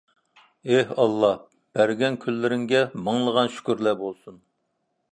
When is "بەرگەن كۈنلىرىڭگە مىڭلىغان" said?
1.77-3.55